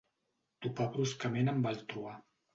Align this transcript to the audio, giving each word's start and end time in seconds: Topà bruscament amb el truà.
Topà 0.65 0.87
bruscament 0.95 1.53
amb 1.53 1.71
el 1.75 1.79
truà. 1.93 2.17